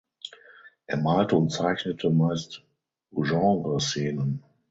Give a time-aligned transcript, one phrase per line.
[0.87, 2.63] Er malte und zeichnete meist
[3.11, 4.43] Genreszenen.